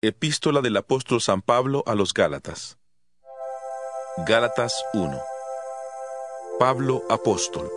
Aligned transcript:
Epístola 0.00 0.60
del 0.60 0.76
apóstol 0.76 1.20
San 1.20 1.42
Pablo 1.42 1.82
a 1.84 1.96
los 1.96 2.14
Gálatas. 2.14 2.78
Gálatas 4.28 4.72
1. 4.94 5.20
Pablo, 6.60 7.02
apóstol, 7.10 7.68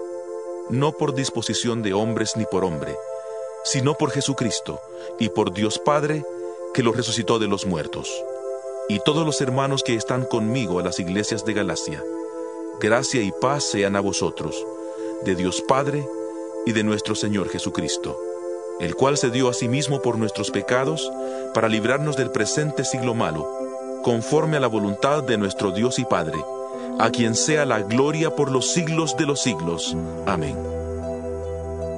no 0.70 0.92
por 0.92 1.15
disposición 1.15 1.81
de 1.81 1.94
hombres 1.94 2.38
ni 2.38 2.46
por 2.46 2.63
hombre, 2.63 2.96
sino 3.63 3.96
por 3.96 4.12
Jesucristo 4.12 4.79
y 5.18 5.29
por 5.29 5.52
Dios 5.52 5.79
Padre, 5.79 6.23
que 6.76 6.84
lo 6.84 6.92
resucitó 6.92 7.39
de 7.39 7.47
los 7.47 7.65
muertos, 7.65 8.24
y 8.88 8.99
todos 8.99 9.26
los 9.26 9.42
hermanos 9.42 9.81
que 9.81 9.96
están 9.96 10.26
conmigo 10.26 10.79
a 10.79 10.83
las 10.83 10.99
iglesias 10.99 11.44
de 11.44 11.53
Galacia. 11.53 12.03
Gracia 12.79 13.24
y 13.24 13.31
paz 13.31 13.63
sean 13.63 13.96
a 13.96 13.99
vosotros, 13.99 14.63
de 15.24 15.33
Dios 15.33 15.63
Padre 15.67 16.08
y 16.67 16.73
de 16.73 16.84
nuestro 16.84 17.16
Señor 17.16 17.49
Jesucristo 17.49 18.30
el 18.82 18.95
cual 18.95 19.16
se 19.16 19.30
dio 19.30 19.48
a 19.48 19.54
sí 19.54 19.70
mismo 19.70 20.02
por 20.02 20.18
nuestros 20.18 20.50
pecados, 20.50 21.12
para 21.54 21.70
librarnos 21.70 22.18
del 22.18 22.31
presente 22.31 22.84
siglo 22.84 23.13
malo, 23.13 23.48
conforme 24.03 24.58
a 24.58 24.59
la 24.59 24.67
voluntad 24.67 25.23
de 25.23 25.38
nuestro 25.38 25.72
Dios 25.72 25.99
y 25.99 26.05
Padre, 26.05 26.44
a 26.99 27.12
quien 27.12 27.36
sea 27.36 27.66
la 27.66 27.81
gloria 27.81 28.36
por 28.36 28.52
los 28.52 28.72
siglos 28.72 29.16
de 29.17 29.27
los 29.27 29.39
siglos. 29.39 29.95
Amén. 30.25 30.58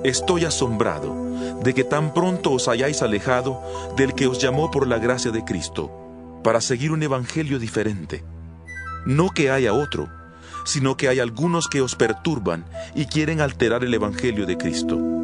Estoy 0.03 0.43
asombrado 0.43 1.15
de 1.63 1.73
que 1.73 1.85
tan 1.85 2.13
pronto 2.13 2.51
os 2.51 2.67
hayáis 2.67 3.01
alejado 3.01 3.63
del 3.95 4.13
que 4.13 4.27
os 4.27 4.39
llamó 4.39 4.69
por 4.69 4.85
la 4.85 4.97
gracia 4.97 5.31
de 5.31 5.45
Cristo, 5.45 5.89
para 6.43 6.59
seguir 6.59 6.91
un 6.91 7.01
evangelio 7.01 7.59
diferente. 7.59 8.25
No 9.05 9.29
que 9.29 9.49
haya 9.49 9.73
otro, 9.73 10.09
sino 10.65 10.97
que 10.97 11.07
hay 11.07 11.21
algunos 11.21 11.69
que 11.69 11.81
os 11.81 11.95
perturban 11.95 12.65
y 12.93 13.05
quieren 13.05 13.39
alterar 13.39 13.85
el 13.85 13.93
evangelio 13.93 14.45
de 14.45 14.57
Cristo. 14.57 15.22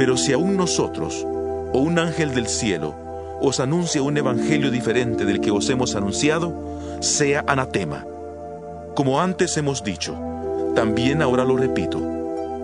Pero 0.00 0.16
si 0.16 0.32
aún 0.32 0.56
nosotros, 0.56 1.26
o 1.74 1.78
un 1.78 1.98
ángel 1.98 2.34
del 2.34 2.46
cielo, 2.46 2.94
os 3.42 3.60
anuncia 3.60 4.00
un 4.00 4.16
evangelio 4.16 4.70
diferente 4.70 5.26
del 5.26 5.42
que 5.42 5.50
os 5.50 5.68
hemos 5.68 5.94
anunciado, 5.94 6.54
sea 7.00 7.44
anatema. 7.46 8.06
Como 8.94 9.20
antes 9.20 9.58
hemos 9.58 9.84
dicho, 9.84 10.16
también 10.74 11.20
ahora 11.20 11.44
lo 11.44 11.58
repito, 11.58 12.00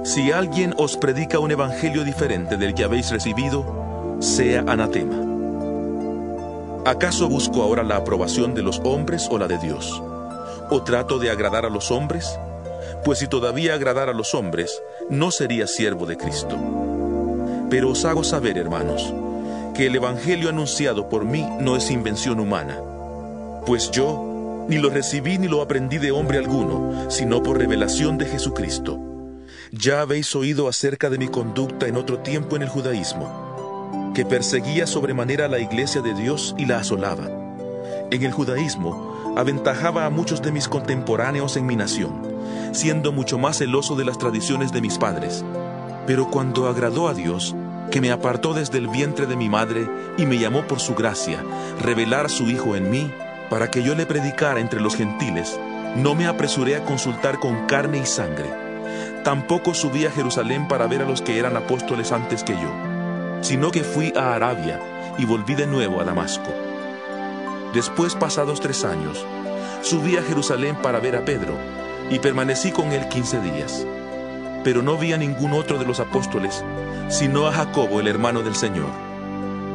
si 0.02 0.32
alguien 0.32 0.72
os 0.78 0.96
predica 0.96 1.38
un 1.38 1.50
evangelio 1.50 2.04
diferente 2.04 2.56
del 2.56 2.72
que 2.72 2.84
habéis 2.84 3.10
recibido, 3.10 4.16
sea 4.20 4.64
anatema. 4.66 5.16
¿Acaso 6.86 7.28
busco 7.28 7.62
ahora 7.62 7.82
la 7.82 7.96
aprobación 7.96 8.54
de 8.54 8.62
los 8.62 8.80
hombres 8.82 9.28
o 9.30 9.36
la 9.36 9.46
de 9.46 9.58
Dios? 9.58 10.02
¿O 10.70 10.82
trato 10.84 11.18
de 11.18 11.28
agradar 11.28 11.66
a 11.66 11.68
los 11.68 11.90
hombres? 11.90 12.40
Pues 13.04 13.18
si 13.18 13.28
todavía 13.28 13.74
agradara 13.74 14.12
a 14.12 14.14
los 14.14 14.34
hombres, 14.34 14.82
no 15.10 15.30
sería 15.30 15.66
siervo 15.66 16.06
de 16.06 16.16
Cristo. 16.16 16.85
Pero 17.68 17.90
os 17.90 18.04
hago 18.04 18.22
saber, 18.22 18.58
hermanos, 18.58 19.12
que 19.74 19.86
el 19.86 19.96
Evangelio 19.96 20.48
anunciado 20.48 21.08
por 21.08 21.24
mí 21.24 21.46
no 21.60 21.76
es 21.76 21.90
invención 21.90 22.38
humana, 22.38 22.78
pues 23.66 23.90
yo 23.90 24.64
ni 24.68 24.78
lo 24.78 24.88
recibí 24.88 25.38
ni 25.38 25.48
lo 25.48 25.62
aprendí 25.62 25.98
de 25.98 26.12
hombre 26.12 26.38
alguno, 26.38 27.10
sino 27.10 27.42
por 27.42 27.58
revelación 27.58 28.18
de 28.18 28.26
Jesucristo. 28.26 28.98
Ya 29.72 30.00
habéis 30.00 30.34
oído 30.36 30.68
acerca 30.68 31.10
de 31.10 31.18
mi 31.18 31.28
conducta 31.28 31.88
en 31.88 31.96
otro 31.96 32.20
tiempo 32.20 32.56
en 32.56 32.62
el 32.62 32.68
judaísmo, 32.68 34.12
que 34.14 34.24
perseguía 34.24 34.86
sobremanera 34.86 35.48
la 35.48 35.58
iglesia 35.58 36.00
de 36.02 36.14
Dios 36.14 36.54
y 36.56 36.66
la 36.66 36.78
asolaba. 36.78 37.28
En 38.10 38.22
el 38.22 38.32
judaísmo 38.32 39.34
aventajaba 39.36 40.06
a 40.06 40.10
muchos 40.10 40.40
de 40.40 40.52
mis 40.52 40.68
contemporáneos 40.68 41.56
en 41.56 41.66
mi 41.66 41.74
nación, 41.74 42.22
siendo 42.72 43.10
mucho 43.10 43.38
más 43.38 43.58
celoso 43.58 43.96
de 43.96 44.04
las 44.04 44.18
tradiciones 44.18 44.72
de 44.72 44.80
mis 44.80 44.98
padres 44.98 45.44
pero 46.06 46.30
cuando 46.30 46.68
agradó 46.68 47.08
a 47.08 47.14
Dios, 47.14 47.54
que 47.90 48.00
me 48.00 48.12
apartó 48.12 48.54
desde 48.54 48.78
el 48.78 48.88
vientre 48.88 49.26
de 49.26 49.36
mi 49.36 49.48
madre 49.48 49.88
y 50.16 50.26
me 50.26 50.38
llamó 50.38 50.62
por 50.62 50.80
su 50.80 50.94
gracia, 50.94 51.42
revelar 51.80 52.26
a 52.26 52.28
su 52.28 52.44
Hijo 52.44 52.76
en 52.76 52.90
mí, 52.90 53.10
para 53.50 53.70
que 53.70 53.82
yo 53.82 53.94
le 53.94 54.06
predicara 54.06 54.60
entre 54.60 54.80
los 54.80 54.96
gentiles, 54.96 55.58
no 55.96 56.14
me 56.14 56.26
apresuré 56.26 56.76
a 56.76 56.84
consultar 56.84 57.38
con 57.38 57.66
carne 57.66 57.98
y 57.98 58.06
sangre. 58.06 58.50
Tampoco 59.24 59.74
subí 59.74 60.04
a 60.06 60.10
Jerusalén 60.10 60.68
para 60.68 60.86
ver 60.86 61.02
a 61.02 61.08
los 61.08 61.22
que 61.22 61.38
eran 61.38 61.56
apóstoles 61.56 62.12
antes 62.12 62.44
que 62.44 62.54
yo, 62.54 62.70
sino 63.40 63.70
que 63.70 63.82
fui 63.82 64.12
a 64.16 64.34
Arabia 64.34 64.80
y 65.18 65.24
volví 65.24 65.54
de 65.54 65.66
nuevo 65.66 66.00
a 66.00 66.04
Damasco. 66.04 66.52
Después, 67.74 68.14
pasados 68.14 68.60
tres 68.60 68.84
años, 68.84 69.24
subí 69.82 70.16
a 70.16 70.22
Jerusalén 70.22 70.76
para 70.76 71.00
ver 71.00 71.16
a 71.16 71.24
Pedro, 71.24 71.54
y 72.10 72.20
permanecí 72.20 72.70
con 72.70 72.92
él 72.92 73.08
quince 73.08 73.40
días 73.40 73.84
pero 74.66 74.82
no 74.82 74.98
vi 74.98 75.12
a 75.12 75.16
ningún 75.16 75.52
otro 75.52 75.78
de 75.78 75.84
los 75.84 76.00
apóstoles, 76.00 76.64
sino 77.08 77.46
a 77.46 77.52
Jacobo, 77.52 78.00
el 78.00 78.08
hermano 78.08 78.42
del 78.42 78.56
Señor. 78.56 78.88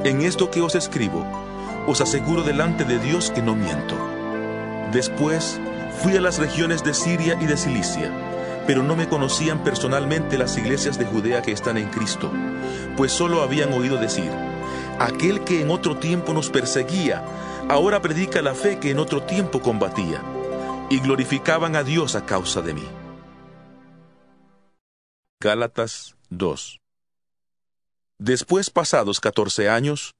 En 0.03 0.19
esto 0.19 0.51
que 0.51 0.59
os 0.59 0.75
escribo, 0.75 1.25
os 1.87 2.01
aseguro 2.01 2.43
delante 2.43 2.83
de 2.83 2.99
Dios 2.99 3.31
que 3.31 3.41
no 3.41 3.55
miento. 3.55 3.95
Después 4.91 5.61
fui 6.01 6.17
a 6.17 6.19
las 6.19 6.39
regiones 6.39 6.83
de 6.83 6.93
Siria 6.93 7.37
y 7.39 7.45
de 7.45 7.55
Cilicia, 7.55 8.11
pero 8.67 8.83
no 8.83 8.97
me 8.97 9.07
conocían 9.07 9.63
personalmente 9.63 10.37
las 10.37 10.57
iglesias 10.57 10.99
de 10.99 11.05
Judea 11.05 11.41
que 11.41 11.53
están 11.53 11.77
en 11.77 11.87
Cristo, 11.87 12.29
pues 12.97 13.13
solo 13.13 13.43
habían 13.43 13.71
oído 13.71 13.95
decir, 13.95 14.29
aquel 14.99 15.45
que 15.45 15.61
en 15.61 15.71
otro 15.71 15.95
tiempo 15.99 16.33
nos 16.33 16.49
perseguía, 16.49 17.23
ahora 17.69 18.01
predica 18.01 18.41
la 18.41 18.55
fe 18.55 18.77
que 18.77 18.91
en 18.91 18.99
otro 18.99 19.23
tiempo 19.23 19.61
combatía, 19.61 20.21
y 20.89 20.99
glorificaban 20.99 21.77
a 21.77 21.83
Dios 21.83 22.15
a 22.15 22.25
causa 22.25 22.61
de 22.61 22.73
mí. 22.73 23.00
Gálatas 25.43 26.15
2 26.29 26.79
Después 28.19 28.69
pasados 28.69 29.19
catorce 29.19 29.69
años, 29.69 30.13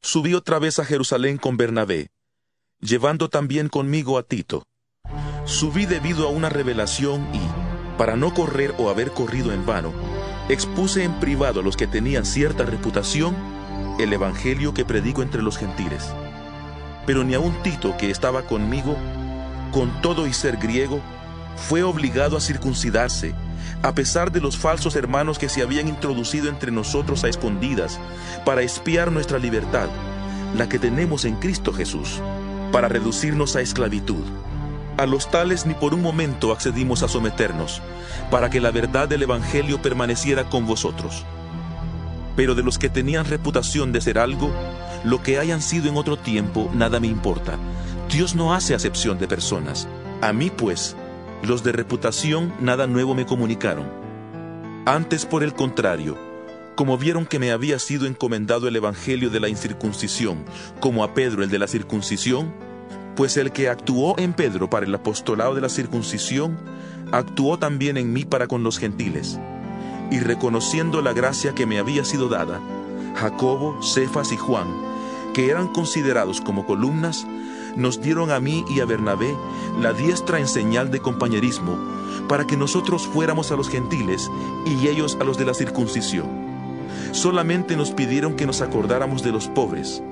subí 0.00 0.32
otra 0.34 0.60
vez 0.60 0.78
a 0.78 0.84
Jerusalén 0.84 1.38
con 1.38 1.56
Bernabé, 1.56 2.12
llevando 2.78 3.28
también 3.28 3.68
conmigo 3.68 4.16
a 4.16 4.22
Tito. 4.22 4.62
Subí 5.44 5.86
debido 5.86 6.28
a 6.28 6.30
una 6.30 6.50
revelación 6.50 7.28
y, 7.34 7.40
para 7.98 8.14
no 8.14 8.32
correr 8.32 8.72
o 8.78 8.90
haber 8.90 9.10
corrido 9.10 9.52
en 9.52 9.66
vano, 9.66 9.92
expuse 10.48 11.02
en 11.02 11.18
privado 11.18 11.58
a 11.58 11.62
los 11.64 11.76
que 11.76 11.88
tenían 11.88 12.24
cierta 12.24 12.64
reputación 12.64 13.34
el 13.98 14.12
evangelio 14.12 14.72
que 14.72 14.84
predico 14.84 15.22
entre 15.22 15.42
los 15.42 15.58
gentiles. 15.58 16.12
Pero 17.06 17.24
ni 17.24 17.34
aun 17.34 17.60
Tito, 17.64 17.96
que 17.96 18.12
estaba 18.12 18.42
conmigo, 18.46 18.96
con 19.72 20.00
todo 20.00 20.28
y 20.28 20.32
ser 20.32 20.58
griego, 20.58 21.00
fue 21.56 21.82
obligado 21.82 22.36
a 22.36 22.40
circuncidarse 22.40 23.34
a 23.82 23.94
pesar 23.94 24.32
de 24.32 24.40
los 24.40 24.56
falsos 24.56 24.96
hermanos 24.96 25.38
que 25.38 25.48
se 25.48 25.62
habían 25.62 25.88
introducido 25.88 26.48
entre 26.48 26.70
nosotros 26.70 27.24
a 27.24 27.28
escondidas, 27.28 27.98
para 28.44 28.62
espiar 28.62 29.10
nuestra 29.10 29.38
libertad, 29.38 29.88
la 30.56 30.68
que 30.68 30.78
tenemos 30.78 31.24
en 31.24 31.36
Cristo 31.36 31.72
Jesús, 31.72 32.20
para 32.72 32.88
reducirnos 32.88 33.56
a 33.56 33.60
esclavitud. 33.60 34.24
A 34.96 35.06
los 35.06 35.30
tales 35.30 35.64
ni 35.64 35.74
por 35.74 35.94
un 35.94 36.02
momento 36.02 36.52
accedimos 36.52 37.02
a 37.02 37.08
someternos, 37.08 37.80
para 38.30 38.50
que 38.50 38.60
la 38.60 38.70
verdad 38.70 39.08
del 39.08 39.22
Evangelio 39.22 39.80
permaneciera 39.80 40.44
con 40.50 40.66
vosotros. 40.66 41.24
Pero 42.36 42.54
de 42.54 42.62
los 42.62 42.78
que 42.78 42.88
tenían 42.88 43.24
reputación 43.24 43.92
de 43.92 44.00
ser 44.00 44.18
algo, 44.18 44.50
lo 45.04 45.22
que 45.22 45.38
hayan 45.38 45.62
sido 45.62 45.88
en 45.88 45.96
otro 45.96 46.18
tiempo, 46.18 46.70
nada 46.74 47.00
me 47.00 47.06
importa. 47.06 47.58
Dios 48.10 48.34
no 48.34 48.52
hace 48.54 48.74
acepción 48.74 49.18
de 49.18 49.28
personas. 49.28 49.88
A 50.20 50.32
mí, 50.32 50.50
pues, 50.50 50.96
los 51.42 51.62
de 51.62 51.72
reputación 51.72 52.52
nada 52.60 52.86
nuevo 52.86 53.14
me 53.14 53.26
comunicaron. 53.26 53.86
Antes, 54.86 55.26
por 55.26 55.42
el 55.42 55.54
contrario, 55.54 56.18
como 56.74 56.96
vieron 56.96 57.26
que 57.26 57.38
me 57.38 57.52
había 57.52 57.78
sido 57.78 58.06
encomendado 58.06 58.66
el 58.66 58.76
Evangelio 58.76 59.30
de 59.30 59.40
la 59.40 59.48
incircuncisión, 59.48 60.44
como 60.80 61.04
a 61.04 61.14
Pedro 61.14 61.42
el 61.42 61.50
de 61.50 61.58
la 61.58 61.66
circuncisión, 61.66 62.52
pues 63.16 63.36
el 63.36 63.52
que 63.52 63.68
actuó 63.68 64.18
en 64.18 64.32
Pedro 64.32 64.70
para 64.70 64.86
el 64.86 64.94
apostolado 64.94 65.54
de 65.54 65.60
la 65.60 65.68
circuncisión, 65.68 66.58
actuó 67.12 67.58
también 67.58 67.96
en 67.96 68.12
mí 68.12 68.24
para 68.24 68.46
con 68.46 68.62
los 68.62 68.78
gentiles. 68.78 69.38
Y 70.10 70.20
reconociendo 70.20 71.02
la 71.02 71.12
gracia 71.12 71.54
que 71.54 71.66
me 71.66 71.78
había 71.78 72.04
sido 72.04 72.28
dada, 72.28 72.60
Jacobo, 73.16 73.82
Cefas 73.82 74.32
y 74.32 74.36
Juan, 74.36 74.68
que 75.34 75.50
eran 75.50 75.68
considerados 75.68 76.40
como 76.40 76.66
columnas, 76.66 77.26
nos 77.76 78.00
dieron 78.00 78.30
a 78.30 78.40
mí 78.40 78.64
y 78.68 78.80
a 78.80 78.84
Bernabé 78.84 79.36
la 79.80 79.92
diestra 79.92 80.38
en 80.38 80.48
señal 80.48 80.90
de 80.90 81.00
compañerismo, 81.00 81.78
para 82.28 82.46
que 82.46 82.56
nosotros 82.56 83.06
fuéramos 83.06 83.50
a 83.50 83.56
los 83.56 83.68
gentiles 83.68 84.30
y 84.66 84.88
ellos 84.88 85.16
a 85.20 85.24
los 85.24 85.38
de 85.38 85.44
la 85.44 85.54
circuncisión. 85.54 86.28
Solamente 87.12 87.76
nos 87.76 87.90
pidieron 87.90 88.36
que 88.36 88.46
nos 88.46 88.60
acordáramos 88.60 89.22
de 89.22 89.32
los 89.32 89.48
pobres, 89.48 90.02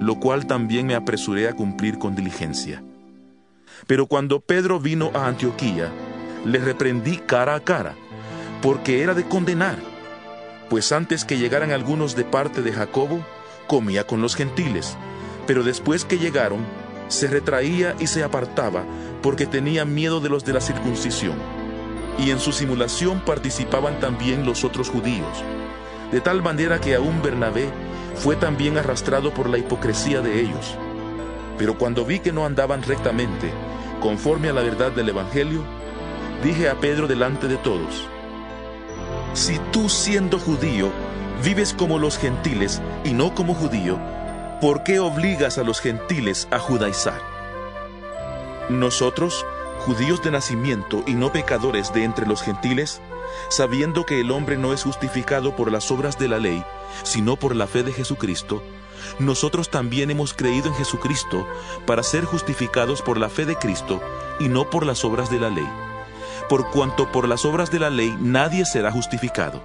lo 0.00 0.20
cual 0.20 0.46
también 0.46 0.86
me 0.86 0.94
apresuré 0.94 1.48
a 1.48 1.54
cumplir 1.54 1.98
con 1.98 2.14
diligencia. 2.14 2.82
Pero 3.86 4.06
cuando 4.06 4.40
Pedro 4.40 4.80
vino 4.80 5.10
a 5.14 5.26
Antioquía, 5.26 5.90
le 6.44 6.58
reprendí 6.58 7.18
cara 7.18 7.54
a 7.54 7.60
cara, 7.60 7.94
porque 8.62 9.02
era 9.02 9.14
de 9.14 9.24
condenar, 9.24 9.78
pues 10.70 10.92
antes 10.92 11.24
que 11.24 11.38
llegaran 11.38 11.70
algunos 11.70 12.16
de 12.16 12.24
parte 12.24 12.62
de 12.62 12.72
Jacobo, 12.72 13.24
comía 13.66 14.06
con 14.06 14.20
los 14.22 14.34
gentiles, 14.34 14.96
pero 15.46 15.62
después 15.62 16.04
que 16.04 16.18
llegaron, 16.18 16.60
se 17.08 17.28
retraía 17.28 17.94
y 17.98 18.06
se 18.06 18.24
apartaba 18.24 18.84
porque 19.22 19.46
tenía 19.46 19.84
miedo 19.84 20.20
de 20.20 20.28
los 20.28 20.44
de 20.44 20.52
la 20.52 20.60
circuncisión. 20.60 21.34
Y 22.18 22.30
en 22.30 22.38
su 22.38 22.52
simulación 22.52 23.20
participaban 23.20 23.98
también 24.00 24.46
los 24.46 24.64
otros 24.64 24.88
judíos, 24.88 25.42
de 26.12 26.20
tal 26.20 26.42
manera 26.42 26.80
que 26.80 26.94
aún 26.94 27.22
Bernabé, 27.22 27.68
fue 28.14 28.36
también 28.36 28.78
arrastrado 28.78 29.34
por 29.34 29.48
la 29.48 29.58
hipocresía 29.58 30.20
de 30.20 30.40
ellos. 30.40 30.76
Pero 31.58 31.76
cuando 31.76 32.04
vi 32.04 32.20
que 32.20 32.32
no 32.32 32.46
andaban 32.46 32.82
rectamente, 32.82 33.50
conforme 34.00 34.48
a 34.48 34.52
la 34.52 34.62
verdad 34.62 34.92
del 34.92 35.08
Evangelio, 35.08 35.64
dije 36.42 36.68
a 36.68 36.74
Pedro 36.78 37.06
delante 37.06 37.48
de 37.48 37.56
todos, 37.56 38.08
Si 39.32 39.58
tú 39.72 39.88
siendo 39.88 40.38
judío 40.38 40.90
vives 41.42 41.74
como 41.74 41.98
los 41.98 42.18
gentiles 42.18 42.80
y 43.04 43.12
no 43.12 43.34
como 43.34 43.54
judío, 43.54 43.98
¿por 44.64 44.82
qué 44.82 44.98
obligas 44.98 45.58
a 45.58 45.62
los 45.62 45.78
gentiles 45.78 46.48
a 46.50 46.58
judaizar? 46.58 47.20
Nosotros, 48.70 49.44
judíos 49.80 50.22
de 50.22 50.30
nacimiento 50.30 51.04
y 51.06 51.12
no 51.12 51.30
pecadores 51.30 51.92
de 51.92 52.02
entre 52.02 52.24
los 52.26 52.40
gentiles, 52.40 53.02
sabiendo 53.50 54.06
que 54.06 54.20
el 54.20 54.30
hombre 54.30 54.56
no 54.56 54.72
es 54.72 54.82
justificado 54.82 55.54
por 55.54 55.70
las 55.70 55.90
obras 55.90 56.18
de 56.18 56.28
la 56.28 56.38
ley, 56.38 56.64
sino 57.02 57.36
por 57.36 57.54
la 57.54 57.66
fe 57.66 57.82
de 57.82 57.92
Jesucristo, 57.92 58.62
nosotros 59.18 59.68
también 59.68 60.10
hemos 60.10 60.32
creído 60.32 60.68
en 60.68 60.74
Jesucristo 60.76 61.46
para 61.84 62.02
ser 62.02 62.24
justificados 62.24 63.02
por 63.02 63.18
la 63.18 63.28
fe 63.28 63.44
de 63.44 63.56
Cristo 63.56 64.00
y 64.40 64.48
no 64.48 64.70
por 64.70 64.86
las 64.86 65.04
obras 65.04 65.30
de 65.30 65.40
la 65.40 65.50
ley. 65.50 65.68
Por 66.48 66.70
cuanto 66.70 67.12
por 67.12 67.28
las 67.28 67.44
obras 67.44 67.70
de 67.70 67.80
la 67.80 67.90
ley 67.90 68.16
nadie 68.18 68.64
será 68.64 68.90
justificado. 68.90 69.62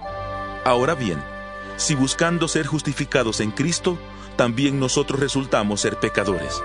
Ahora 0.65 0.93
bien, 0.93 1.23
si 1.77 1.95
buscando 1.95 2.49
ser 2.49 2.67
justificados 2.67 3.39
en 3.39 3.51
Cristo, 3.51 3.97
también 4.39 4.79
nosotros 4.79 5.19
resultamos 5.19 5.81
ser 5.81 5.97
pecadores. 5.97 6.63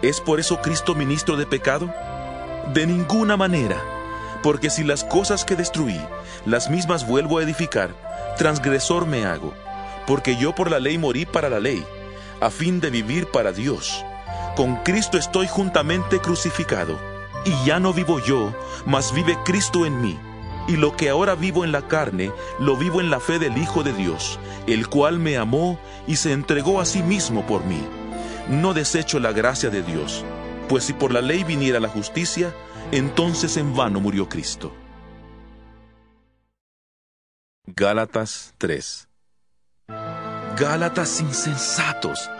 ¿Es 0.00 0.20
por 0.20 0.38
eso 0.38 0.62
Cristo 0.62 0.94
ministro 0.94 1.36
de 1.36 1.44
pecado? 1.44 1.92
De 2.72 2.86
ninguna 2.86 3.36
manera, 3.36 3.82
porque 4.44 4.70
si 4.70 4.84
las 4.84 5.02
cosas 5.02 5.44
que 5.44 5.56
destruí, 5.56 6.00
las 6.46 6.70
mismas 6.70 7.08
vuelvo 7.08 7.38
a 7.38 7.42
edificar, 7.42 7.96
transgresor 8.38 9.06
me 9.06 9.24
hago, 9.26 9.52
porque 10.06 10.36
yo 10.36 10.54
por 10.54 10.70
la 10.70 10.78
ley 10.78 10.98
morí 10.98 11.26
para 11.26 11.48
la 11.48 11.58
ley, 11.58 11.84
a 12.40 12.48
fin 12.48 12.78
de 12.78 12.90
vivir 12.90 13.26
para 13.26 13.50
Dios. 13.50 14.04
Con 14.54 14.76
Cristo 14.84 15.18
estoy 15.18 15.48
juntamente 15.48 16.20
crucificado, 16.20 16.96
y 17.44 17.50
ya 17.66 17.80
no 17.80 17.92
vivo 17.92 18.20
yo, 18.20 18.54
mas 18.86 19.12
vive 19.12 19.36
Cristo 19.44 19.84
en 19.84 20.00
mí. 20.00 20.16
Y 20.70 20.76
lo 20.76 20.96
que 20.96 21.08
ahora 21.08 21.34
vivo 21.34 21.64
en 21.64 21.72
la 21.72 21.88
carne, 21.88 22.30
lo 22.60 22.76
vivo 22.76 23.00
en 23.00 23.10
la 23.10 23.18
fe 23.18 23.40
del 23.40 23.58
Hijo 23.58 23.82
de 23.82 23.92
Dios, 23.92 24.38
el 24.68 24.86
cual 24.86 25.18
me 25.18 25.36
amó 25.36 25.80
y 26.06 26.14
se 26.14 26.30
entregó 26.30 26.80
a 26.80 26.84
sí 26.84 27.02
mismo 27.02 27.44
por 27.44 27.64
mí. 27.64 27.84
No 28.48 28.72
desecho 28.72 29.18
la 29.18 29.32
gracia 29.32 29.68
de 29.68 29.82
Dios, 29.82 30.24
pues 30.68 30.84
si 30.84 30.92
por 30.92 31.12
la 31.12 31.22
ley 31.22 31.42
viniera 31.42 31.80
la 31.80 31.88
justicia, 31.88 32.54
entonces 32.92 33.56
en 33.56 33.74
vano 33.74 33.98
murió 33.98 34.28
Cristo. 34.28 34.72
Gálatas 37.66 38.54
3 38.58 39.08
Gálatas 40.56 41.20
insensatos. 41.20 42.30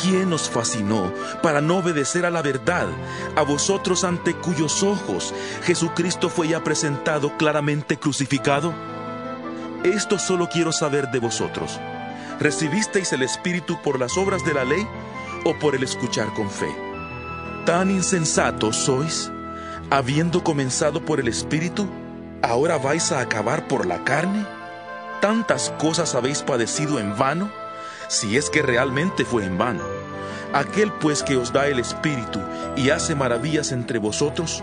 ¿Quién 0.00 0.32
os 0.32 0.50
fascinó 0.50 1.12
para 1.42 1.60
no 1.60 1.78
obedecer 1.78 2.26
a 2.26 2.30
la 2.30 2.42
verdad, 2.42 2.86
a 3.36 3.42
vosotros 3.42 4.04
ante 4.04 4.34
cuyos 4.34 4.82
ojos 4.82 5.32
Jesucristo 5.62 6.28
fue 6.28 6.48
ya 6.48 6.62
presentado 6.62 7.36
claramente 7.36 7.96
crucificado? 7.96 8.74
Esto 9.82 10.18
solo 10.18 10.48
quiero 10.48 10.72
saber 10.72 11.10
de 11.10 11.20
vosotros. 11.20 11.80
¿Recibisteis 12.40 13.12
el 13.12 13.22
Espíritu 13.22 13.80
por 13.82 13.98
las 13.98 14.16
obras 14.18 14.44
de 14.44 14.54
la 14.54 14.64
ley 14.64 14.86
o 15.44 15.58
por 15.58 15.74
el 15.74 15.82
escuchar 15.82 16.32
con 16.34 16.50
fe? 16.50 16.74
¿Tan 17.64 17.90
insensatos 17.90 18.76
sois? 18.76 19.30
Habiendo 19.90 20.42
comenzado 20.42 21.04
por 21.04 21.20
el 21.20 21.28
Espíritu, 21.28 21.86
¿ahora 22.42 22.78
vais 22.78 23.12
a 23.12 23.20
acabar 23.20 23.68
por 23.68 23.86
la 23.86 24.02
carne? 24.04 24.44
tantas 25.24 25.72
cosas 25.78 26.14
habéis 26.14 26.42
padecido 26.42 27.00
en 27.00 27.16
vano? 27.16 27.50
Si 28.14 28.36
es 28.36 28.48
que 28.48 28.62
realmente 28.62 29.24
fue 29.24 29.44
en 29.44 29.58
vano. 29.58 29.82
Aquel 30.52 30.92
pues 30.92 31.24
que 31.24 31.36
os 31.36 31.52
da 31.52 31.66
el 31.66 31.80
Espíritu 31.80 32.38
y 32.76 32.90
hace 32.90 33.16
maravillas 33.16 33.72
entre 33.72 33.98
vosotros, 33.98 34.62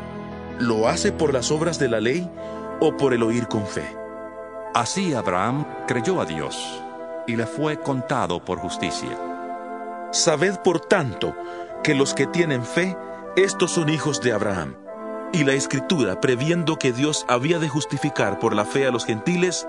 ¿lo 0.57 0.87
hace 0.87 1.11
por 1.11 1.33
las 1.33 1.51
obras 1.51 1.77
de 1.77 1.89
la 1.89 1.99
ley 1.99 2.31
o 2.79 2.95
por 2.95 3.13
el 3.13 3.23
oír 3.23 3.49
con 3.49 3.67
fe? 3.67 3.83
Así 4.73 5.13
Abraham 5.13 5.65
creyó 5.85 6.21
a 6.21 6.25
Dios 6.25 6.81
y 7.27 7.35
le 7.35 7.45
fue 7.45 7.77
contado 7.77 8.45
por 8.45 8.59
justicia. 8.59 9.19
Sabed 10.13 10.59
por 10.63 10.79
tanto 10.79 11.35
que 11.83 11.93
los 11.93 12.13
que 12.13 12.27
tienen 12.27 12.63
fe, 12.63 12.97
estos 13.35 13.71
son 13.71 13.89
hijos 13.89 14.21
de 14.21 14.31
Abraham. 14.31 14.77
Y 15.33 15.43
la 15.43 15.51
escritura, 15.51 16.21
previendo 16.21 16.77
que 16.77 16.93
Dios 16.93 17.25
había 17.27 17.59
de 17.59 17.67
justificar 17.67 18.39
por 18.39 18.55
la 18.55 18.63
fe 18.63 18.87
a 18.87 18.91
los 18.91 19.03
gentiles, 19.03 19.67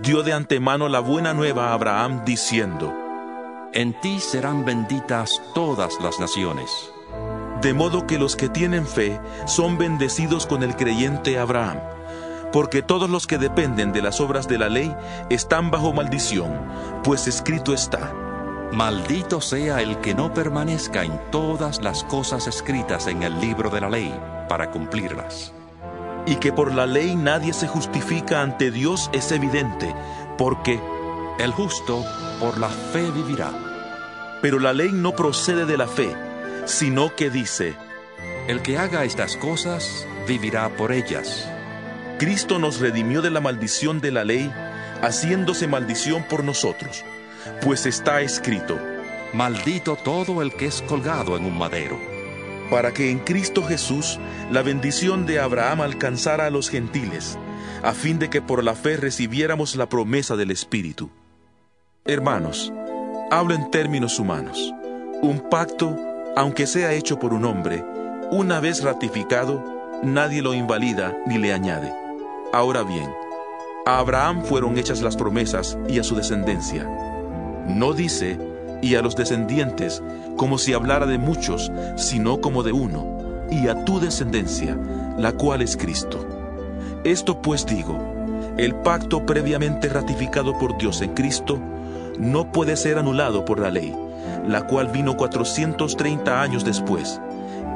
dio 0.00 0.22
de 0.22 0.32
antemano 0.32 0.88
la 0.88 1.00
buena 1.00 1.34
nueva 1.34 1.70
a 1.70 1.72
Abraham, 1.72 2.22
diciendo, 2.24 2.94
En 3.72 3.98
ti 4.00 4.20
serán 4.20 4.64
benditas 4.64 5.42
todas 5.54 6.00
las 6.00 6.18
naciones. 6.18 6.90
De 7.60 7.74
modo 7.74 8.06
que 8.06 8.18
los 8.18 8.36
que 8.36 8.48
tienen 8.48 8.86
fe 8.86 9.20
son 9.46 9.78
bendecidos 9.78 10.46
con 10.46 10.62
el 10.62 10.76
creyente 10.76 11.38
Abraham, 11.38 11.78
porque 12.52 12.82
todos 12.82 13.10
los 13.10 13.26
que 13.26 13.38
dependen 13.38 13.92
de 13.92 14.02
las 14.02 14.20
obras 14.20 14.48
de 14.48 14.58
la 14.58 14.68
ley 14.68 14.94
están 15.30 15.70
bajo 15.70 15.92
maldición, 15.92 16.52
pues 17.02 17.26
escrito 17.26 17.74
está, 17.74 18.12
Maldito 18.72 19.40
sea 19.40 19.80
el 19.80 19.98
que 19.98 20.14
no 20.14 20.34
permanezca 20.34 21.04
en 21.04 21.18
todas 21.30 21.80
las 21.82 22.02
cosas 22.04 22.46
escritas 22.46 23.06
en 23.06 23.22
el 23.22 23.40
libro 23.40 23.70
de 23.70 23.80
la 23.80 23.88
ley 23.88 24.14
para 24.48 24.70
cumplirlas. 24.70 25.52
Y 26.26 26.36
que 26.36 26.52
por 26.52 26.74
la 26.74 26.84
ley 26.84 27.14
nadie 27.14 27.52
se 27.52 27.68
justifica 27.68 28.42
ante 28.42 28.70
Dios 28.70 29.08
es 29.12 29.30
evidente, 29.30 29.94
porque 30.36 30.80
el 31.38 31.52
justo 31.52 32.04
por 32.40 32.58
la 32.58 32.68
fe 32.68 33.10
vivirá. 33.10 33.52
Pero 34.42 34.58
la 34.58 34.72
ley 34.72 34.90
no 34.92 35.14
procede 35.16 35.66
de 35.66 35.76
la 35.76 35.86
fe, 35.86 36.14
sino 36.66 37.14
que 37.14 37.30
dice, 37.30 37.74
el 38.48 38.62
que 38.62 38.78
haga 38.78 39.04
estas 39.04 39.36
cosas 39.36 40.06
vivirá 40.26 40.68
por 40.76 40.92
ellas. 40.92 41.48
Cristo 42.18 42.58
nos 42.58 42.80
redimió 42.80 43.22
de 43.22 43.30
la 43.30 43.40
maldición 43.40 44.00
de 44.00 44.10
la 44.10 44.24
ley, 44.24 44.52
haciéndose 45.02 45.66
maldición 45.66 46.24
por 46.28 46.44
nosotros 46.44 47.04
pues 47.62 47.86
está 47.86 48.20
escrito, 48.20 48.78
Maldito 49.32 49.96
todo 49.96 50.40
el 50.42 50.52
que 50.52 50.66
es 50.66 50.82
colgado 50.82 51.36
en 51.36 51.44
un 51.44 51.58
madero. 51.58 51.98
Para 52.70 52.92
que 52.92 53.10
en 53.10 53.18
Cristo 53.18 53.62
Jesús 53.62 54.18
la 54.50 54.62
bendición 54.62 55.26
de 55.26 55.40
Abraham 55.40 55.82
alcanzara 55.82 56.46
a 56.46 56.50
los 56.50 56.70
gentiles, 56.70 57.38
a 57.82 57.92
fin 57.92 58.18
de 58.18 58.30
que 58.30 58.40
por 58.40 58.64
la 58.64 58.74
fe 58.74 58.96
recibiéramos 58.96 59.76
la 59.76 59.88
promesa 59.88 60.36
del 60.36 60.50
Espíritu. 60.50 61.10
Hermanos, 62.08 62.72
hablo 63.32 63.52
en 63.52 63.68
términos 63.72 64.20
humanos. 64.20 64.72
Un 65.22 65.40
pacto, 65.50 65.96
aunque 66.36 66.68
sea 66.68 66.92
hecho 66.92 67.18
por 67.18 67.34
un 67.34 67.44
hombre, 67.44 67.84
una 68.30 68.60
vez 68.60 68.84
ratificado, 68.84 69.64
nadie 70.04 70.40
lo 70.40 70.54
invalida 70.54 71.16
ni 71.26 71.36
le 71.38 71.52
añade. 71.52 71.92
Ahora 72.52 72.84
bien, 72.84 73.10
a 73.86 73.98
Abraham 73.98 74.44
fueron 74.44 74.78
hechas 74.78 75.02
las 75.02 75.16
promesas 75.16 75.76
y 75.88 75.98
a 75.98 76.04
su 76.04 76.14
descendencia. 76.14 76.88
No 77.66 77.92
dice, 77.92 78.38
y 78.82 78.94
a 78.94 79.02
los 79.02 79.16
descendientes, 79.16 80.00
como 80.36 80.58
si 80.58 80.74
hablara 80.74 81.06
de 81.06 81.18
muchos, 81.18 81.72
sino 81.96 82.40
como 82.40 82.62
de 82.62 82.70
uno, 82.70 83.18
y 83.50 83.66
a 83.66 83.84
tu 83.84 83.98
descendencia, 83.98 84.78
la 85.18 85.32
cual 85.32 85.60
es 85.60 85.76
Cristo. 85.76 86.24
Esto 87.02 87.42
pues 87.42 87.66
digo, 87.66 87.98
el 88.58 88.76
pacto 88.76 89.26
previamente 89.26 89.88
ratificado 89.88 90.56
por 90.56 90.78
Dios 90.78 91.02
en 91.02 91.12
Cristo 91.12 91.60
no 92.18 92.52
puede 92.52 92.76
ser 92.76 92.98
anulado 92.98 93.44
por 93.44 93.58
la 93.58 93.70
ley, 93.70 93.94
la 94.46 94.66
cual 94.66 94.88
vino 94.88 95.16
430 95.16 96.42
años 96.42 96.64
después. 96.64 97.20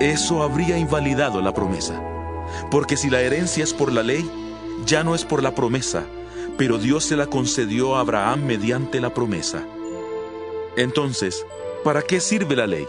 Eso 0.00 0.42
habría 0.42 0.78
invalidado 0.78 1.40
la 1.40 1.52
promesa. 1.52 2.00
Porque 2.70 2.97
si 2.97 3.11
la 3.11 3.20
herencia 3.20 3.64
es 3.64 3.73
por 3.75 3.92
la 3.92 4.02
ley, 4.02 4.28
ya 4.87 5.04
no 5.04 5.14
es 5.14 5.25
por 5.25 5.42
la 5.42 5.54
promesa, 5.54 6.04
pero 6.56 6.78
Dios 6.78 7.04
se 7.04 7.16
la 7.16 7.26
concedió 7.26 7.97
a 7.97 8.00
Abraham 8.00 8.44
mediante 8.44 9.00
la 9.00 9.12
promesa. 9.12 9.62
Entonces, 10.76 11.44
¿para 11.85 12.02
qué 12.02 12.20
sirve 12.20 12.56
la 12.56 12.66
ley? 12.66 12.87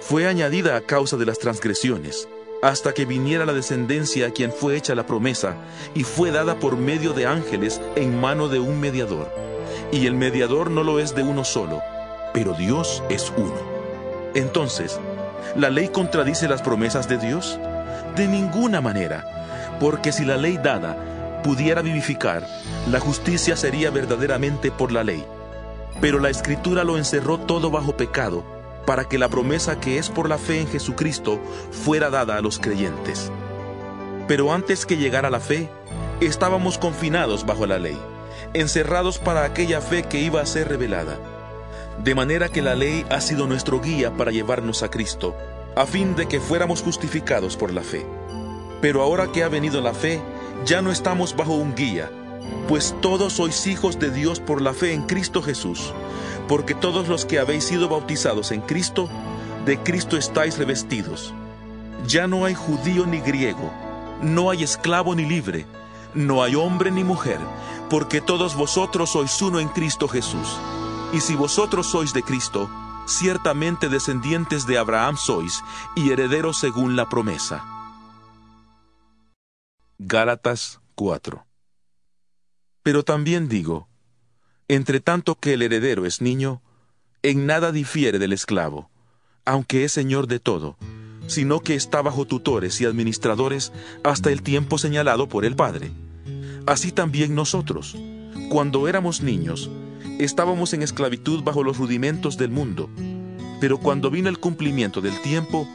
Fue 0.00 0.26
añadida 0.26 0.76
a 0.76 0.80
causa 0.80 1.16
de 1.16 1.26
las 1.26 1.38
transgresiones, 1.38 2.28
hasta 2.62 2.92
que 2.92 3.04
viniera 3.04 3.46
la 3.46 3.52
descendencia 3.52 4.26
a 4.26 4.30
quien 4.30 4.52
fue 4.52 4.76
hecha 4.76 4.94
la 4.94 5.06
promesa, 5.06 5.56
y 5.94 6.04
fue 6.04 6.30
dada 6.30 6.58
por 6.58 6.76
medio 6.76 7.12
de 7.12 7.26
ángeles 7.26 7.80
en 7.96 8.20
mano 8.20 8.48
de 8.48 8.58
un 8.58 8.80
mediador. 8.80 9.47
Y 9.92 10.06
el 10.06 10.14
mediador 10.14 10.70
no 10.70 10.82
lo 10.82 11.00
es 11.00 11.14
de 11.14 11.22
uno 11.22 11.44
solo, 11.44 11.82
pero 12.32 12.54
Dios 12.54 13.02
es 13.08 13.32
uno. 13.36 13.56
Entonces, 14.34 15.00
¿la 15.56 15.70
ley 15.70 15.88
contradice 15.88 16.48
las 16.48 16.62
promesas 16.62 17.08
de 17.08 17.18
Dios? 17.18 17.58
De 18.16 18.26
ninguna 18.26 18.80
manera, 18.80 19.76
porque 19.80 20.12
si 20.12 20.24
la 20.24 20.36
ley 20.36 20.58
dada 20.58 21.40
pudiera 21.42 21.82
vivificar, 21.82 22.46
la 22.90 23.00
justicia 23.00 23.56
sería 23.56 23.90
verdaderamente 23.90 24.70
por 24.70 24.92
la 24.92 25.04
ley 25.04 25.24
pero 26.00 26.20
la 26.20 26.30
escritura 26.30 26.84
lo 26.84 26.96
encerró 26.96 27.38
todo 27.38 27.70
bajo 27.70 27.96
pecado, 27.96 28.44
para 28.86 29.04
que 29.04 29.18
la 29.18 29.28
promesa 29.28 29.80
que 29.80 29.98
es 29.98 30.08
por 30.08 30.28
la 30.28 30.38
fe 30.38 30.60
en 30.60 30.68
Jesucristo 30.68 31.40
fuera 31.70 32.10
dada 32.10 32.36
a 32.36 32.40
los 32.40 32.58
creyentes. 32.58 33.30
Pero 34.26 34.52
antes 34.52 34.86
que 34.86 34.96
llegara 34.96 35.30
la 35.30 35.40
fe, 35.40 35.68
estábamos 36.20 36.78
confinados 36.78 37.44
bajo 37.44 37.66
la 37.66 37.78
ley, 37.78 37.98
encerrados 38.54 39.18
para 39.18 39.44
aquella 39.44 39.80
fe 39.80 40.04
que 40.04 40.20
iba 40.20 40.40
a 40.40 40.46
ser 40.46 40.68
revelada. 40.68 41.18
De 42.02 42.14
manera 42.14 42.48
que 42.48 42.62
la 42.62 42.74
ley 42.74 43.04
ha 43.10 43.20
sido 43.20 43.46
nuestro 43.46 43.80
guía 43.80 44.16
para 44.16 44.30
llevarnos 44.30 44.82
a 44.82 44.90
Cristo, 44.90 45.36
a 45.76 45.86
fin 45.86 46.14
de 46.14 46.26
que 46.26 46.40
fuéramos 46.40 46.82
justificados 46.82 47.56
por 47.56 47.72
la 47.72 47.82
fe. 47.82 48.06
Pero 48.80 49.02
ahora 49.02 49.32
que 49.32 49.42
ha 49.42 49.48
venido 49.48 49.80
la 49.80 49.94
fe, 49.94 50.20
ya 50.64 50.82
no 50.82 50.92
estamos 50.92 51.34
bajo 51.34 51.54
un 51.54 51.74
guía, 51.74 52.10
pues 52.68 52.94
todos 53.00 53.34
sois 53.34 53.66
hijos 53.66 53.98
de 53.98 54.10
Dios 54.10 54.40
por 54.40 54.62
la 54.62 54.74
fe 54.74 54.92
en 54.92 55.02
Cristo 55.02 55.42
Jesús, 55.42 55.92
porque 56.46 56.74
todos 56.74 57.08
los 57.08 57.24
que 57.24 57.38
habéis 57.38 57.64
sido 57.64 57.88
bautizados 57.88 58.52
en 58.52 58.60
Cristo, 58.60 59.08
de 59.64 59.78
Cristo 59.78 60.16
estáis 60.16 60.58
revestidos. 60.58 61.34
Ya 62.06 62.26
no 62.26 62.44
hay 62.44 62.54
judío 62.54 63.06
ni 63.06 63.20
griego, 63.20 63.70
no 64.22 64.50
hay 64.50 64.62
esclavo 64.62 65.14
ni 65.14 65.24
libre, 65.24 65.66
no 66.14 66.42
hay 66.42 66.54
hombre 66.54 66.90
ni 66.90 67.04
mujer, 67.04 67.38
porque 67.88 68.20
todos 68.20 68.54
vosotros 68.54 69.10
sois 69.10 69.40
uno 69.42 69.60
en 69.60 69.68
Cristo 69.68 70.08
Jesús. 70.08 70.48
Y 71.12 71.20
si 71.20 71.34
vosotros 71.34 71.86
sois 71.86 72.12
de 72.12 72.22
Cristo, 72.22 72.68
ciertamente 73.06 73.88
descendientes 73.88 74.66
de 74.66 74.78
Abraham 74.78 75.16
sois, 75.16 75.62
y 75.96 76.10
herederos 76.10 76.58
según 76.58 76.96
la 76.96 77.08
promesa. 77.08 77.64
Gálatas 79.98 80.80
4 80.94 81.46
Pero 82.82 83.02
también 83.02 83.48
digo, 83.48 83.88
entre 84.68 85.00
tanto 85.00 85.34
que 85.34 85.54
el 85.54 85.62
heredero 85.62 86.04
es 86.04 86.20
niño, 86.20 86.62
en 87.22 87.46
nada 87.46 87.72
difiere 87.72 88.18
del 88.18 88.32
esclavo, 88.32 88.90
aunque 89.44 89.84
es 89.84 89.92
señor 89.92 90.28
de 90.28 90.38
todo, 90.38 90.76
sino 91.26 91.60
que 91.60 91.74
está 91.74 92.02
bajo 92.02 92.26
tutores 92.26 92.80
y 92.80 92.84
administradores 92.84 93.72
hasta 94.04 94.30
el 94.30 94.42
tiempo 94.42 94.78
señalado 94.78 95.28
por 95.28 95.44
el 95.44 95.56
Padre. 95.56 95.90
Así 96.68 96.92
también 96.92 97.34
nosotros, 97.34 97.96
cuando 98.50 98.88
éramos 98.88 99.22
niños, 99.22 99.70
estábamos 100.18 100.74
en 100.74 100.82
esclavitud 100.82 101.42
bajo 101.42 101.64
los 101.64 101.78
rudimentos 101.78 102.36
del 102.36 102.50
mundo, 102.50 102.90
pero 103.58 103.78
cuando 103.78 104.10
vino 104.10 104.28
el 104.28 104.38
cumplimiento 104.38 105.00
del 105.00 105.18
tiempo, 105.22 105.66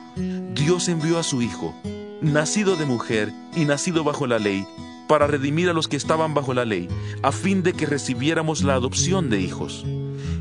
Dios 0.53 0.89
envió 0.89 1.17
a 1.17 1.23
su 1.23 1.41
Hijo, 1.41 1.73
nacido 2.21 2.75
de 2.75 2.85
mujer 2.85 3.33
y 3.55 3.65
nacido 3.65 4.03
bajo 4.03 4.27
la 4.27 4.37
ley, 4.37 4.67
para 5.07 5.25
redimir 5.25 5.67
a 5.67 5.73
los 5.73 5.87
que 5.87 5.97
estaban 5.97 6.35
bajo 6.35 6.53
la 6.53 6.63
ley, 6.63 6.87
a 7.23 7.31
fin 7.31 7.63
de 7.63 7.73
que 7.73 7.87
recibiéramos 7.87 8.63
la 8.63 8.75
adopción 8.75 9.31
de 9.31 9.41
hijos. 9.41 9.83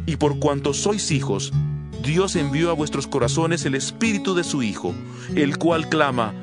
Y 0.04 0.16
por 0.16 0.38
cuanto 0.38 0.74
sois 0.74 1.12
hijos, 1.12 1.50
Dios 2.02 2.36
envió 2.36 2.68
a 2.68 2.74
vuestros 2.74 3.06
corazones 3.06 3.64
el 3.64 3.74
Espíritu 3.74 4.34
de 4.34 4.44
su 4.44 4.62
Hijo, 4.62 4.94
el 5.34 5.56
cual 5.56 5.88
clama, 5.88 6.34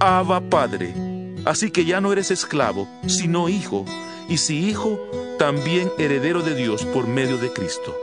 Abba 0.00 0.42
Padre. 0.50 1.13
Así 1.44 1.70
que 1.70 1.84
ya 1.84 2.00
no 2.00 2.12
eres 2.12 2.30
esclavo, 2.30 2.88
sino 3.06 3.48
hijo, 3.48 3.84
y 4.28 4.38
si 4.38 4.68
hijo, 4.68 4.98
también 5.38 5.90
heredero 5.98 6.42
de 6.42 6.54
Dios 6.54 6.84
por 6.84 7.06
medio 7.06 7.36
de 7.36 7.52
Cristo. 7.52 7.94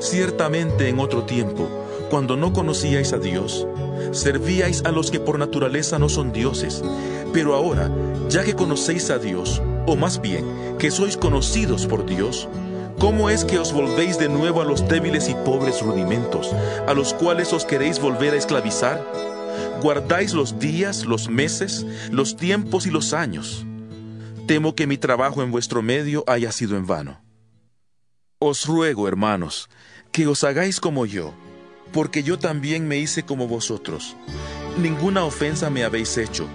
Ciertamente 0.00 0.88
en 0.88 0.98
otro 0.98 1.24
tiempo, 1.24 1.68
cuando 2.10 2.36
no 2.36 2.52
conocíais 2.52 3.12
a 3.12 3.18
Dios, 3.18 3.66
servíais 4.12 4.84
a 4.84 4.92
los 4.92 5.10
que 5.10 5.20
por 5.20 5.38
naturaleza 5.38 5.98
no 5.98 6.08
son 6.08 6.32
dioses, 6.32 6.82
pero 7.32 7.54
ahora, 7.54 7.90
ya 8.28 8.44
que 8.44 8.54
conocéis 8.54 9.10
a 9.10 9.18
Dios, 9.18 9.62
o 9.86 9.96
más 9.96 10.20
bien, 10.20 10.76
que 10.78 10.90
sois 10.90 11.16
conocidos 11.16 11.86
por 11.86 12.04
Dios, 12.04 12.48
¿Cómo 12.98 13.30
es 13.30 13.44
que 13.44 13.60
os 13.60 13.72
volvéis 13.72 14.18
de 14.18 14.28
nuevo 14.28 14.60
a 14.60 14.64
los 14.64 14.88
débiles 14.88 15.28
y 15.28 15.34
pobres 15.34 15.82
rudimentos, 15.82 16.50
a 16.84 16.94
los 16.94 17.14
cuales 17.14 17.52
os 17.52 17.64
queréis 17.64 18.00
volver 18.00 18.34
a 18.34 18.36
esclavizar? 18.36 19.06
Guardáis 19.82 20.34
los 20.34 20.58
días, 20.58 21.04
los 21.04 21.28
meses, 21.28 21.86
los 22.10 22.36
tiempos 22.36 22.86
y 22.86 22.90
los 22.90 23.12
años. 23.12 23.64
Temo 24.46 24.74
que 24.74 24.86
mi 24.86 24.98
trabajo 24.98 25.42
en 25.42 25.50
vuestro 25.50 25.82
medio 25.82 26.24
haya 26.26 26.52
sido 26.52 26.76
en 26.76 26.86
vano. 26.86 27.20
Os 28.38 28.66
ruego, 28.66 29.08
hermanos, 29.08 29.68
que 30.12 30.26
os 30.26 30.44
hagáis 30.44 30.80
como 30.80 31.06
yo, 31.06 31.34
porque 31.92 32.22
yo 32.22 32.38
también 32.38 32.86
me 32.88 32.98
hice 32.98 33.24
como 33.24 33.48
vosotros. 33.48 34.16
Ninguna 34.80 35.24
ofensa 35.24 35.70
me 35.70 35.84
habéis 35.84 36.16
hecho, 36.18 36.46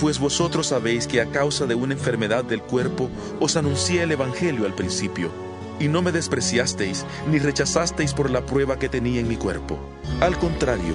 pues 0.00 0.18
vosotros 0.18 0.68
sabéis 0.68 1.06
que 1.06 1.20
a 1.20 1.30
causa 1.30 1.66
de 1.66 1.74
una 1.74 1.94
enfermedad 1.94 2.44
del 2.44 2.62
cuerpo 2.62 3.10
os 3.40 3.56
anuncié 3.56 4.02
el 4.02 4.12
Evangelio 4.12 4.66
al 4.66 4.74
principio 4.74 5.45
y 5.78 5.88
no 5.88 6.02
me 6.02 6.12
despreciasteis 6.12 7.04
ni 7.30 7.38
rechazasteis 7.38 8.14
por 8.14 8.30
la 8.30 8.44
prueba 8.44 8.78
que 8.78 8.88
tenía 8.88 9.20
en 9.20 9.28
mi 9.28 9.36
cuerpo. 9.36 9.78
Al 10.20 10.38
contrario, 10.38 10.94